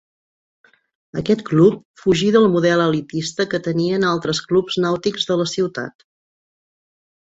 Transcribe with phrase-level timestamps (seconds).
[1.21, 6.13] Aquest club fugí del model elitista que tenien altres clubs nàutics de la ciutat.